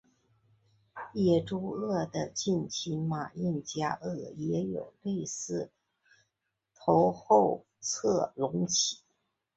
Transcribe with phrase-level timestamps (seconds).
[1.13, 5.69] 野猪鳄的近亲马任加鳄也有类似的
[6.73, 8.97] 头后侧隆起。